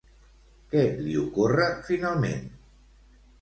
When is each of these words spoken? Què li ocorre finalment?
Què 0.71 0.85
li 1.07 1.13
ocorre 1.25 1.67
finalment? 1.91 2.49